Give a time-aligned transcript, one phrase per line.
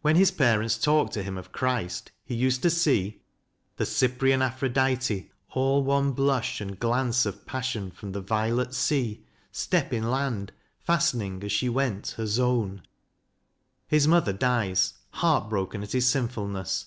[0.00, 3.20] When his parents talked to him of Christ he used to see
[3.76, 9.92] The Cyprian Aphrodite, all one blush And glance of passion, from the violet sea Step
[9.92, 12.84] inland, fastening as she went her zone.
[13.86, 16.86] His mother dies, heart broken at his sinfulness.